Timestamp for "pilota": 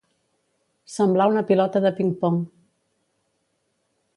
1.51-1.83